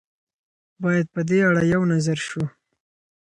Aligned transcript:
باید 0.83 1.07
په 1.15 1.21
دې 1.29 1.39
اړه 1.49 1.63
یو 1.73 1.81
نظر 1.93 2.17
شو. 2.27 2.43